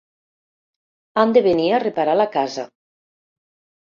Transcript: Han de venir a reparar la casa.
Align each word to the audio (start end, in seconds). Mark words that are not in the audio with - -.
Han 1.23 1.35
de 1.35 1.43
venir 1.47 1.67
a 1.73 1.81
reparar 1.83 2.15
la 2.17 2.27
casa. 2.37 2.63